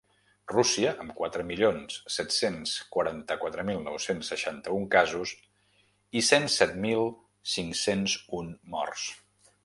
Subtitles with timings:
[0.51, 5.33] Rússia, amb quatre milions set-cents quaranta-quatre mil nou-cents seixanta-un casos
[6.21, 7.05] i cent set mil
[7.57, 9.05] cinc-cents un morts.